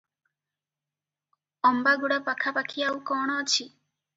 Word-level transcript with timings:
ଅମ୍ବାଗୁଡା 1.71 2.17
ପାଖାପାଖି 2.31 2.89
ଆଉ 2.89 2.99
କଣ 3.11 3.37
ଅଛି? 3.45 3.73